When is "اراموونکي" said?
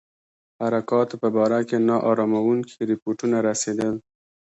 2.09-2.77